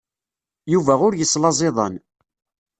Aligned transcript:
Yuba 0.73 0.93
ur 1.07 1.13
yeslaẓ 1.15 1.59
iḍan. 1.67 1.95